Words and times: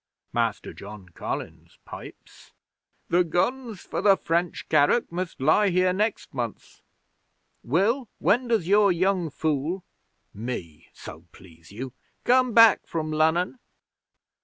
'Master 0.33 0.73
John 0.73 1.09
Collins 1.09 1.77
pipes: 1.85 2.53
"The 3.09 3.23
guns 3.23 3.81
for 3.81 4.01
the 4.01 4.17
French 4.17 4.67
carrack 4.67 5.11
must 5.11 5.39
lie 5.39 5.69
here 5.69 5.93
next 5.93 6.33
month. 6.33 6.81
Will, 7.63 8.09
when 8.17 8.47
does 8.47 8.67
your 8.67 8.91
young 8.91 9.29
fool" 9.29 9.83
(me, 10.33 10.87
so 10.91 11.25
please 11.31 11.71
you!) 11.71 11.93
"come 12.23 12.51
back 12.51 12.87
from 12.87 13.11
Lunnon?" 13.11 13.59